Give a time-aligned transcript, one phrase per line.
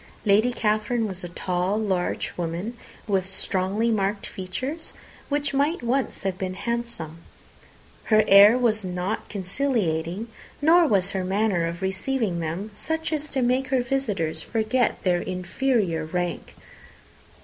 [0.25, 4.93] Lady Catherine was a tall, large woman, with strongly marked features,
[5.29, 7.19] which might once have been handsome.
[8.05, 10.27] Her air was not conciliating,
[10.59, 15.21] nor was her manner of receiving them such as to make her visitors forget their
[15.21, 16.55] inferior rank.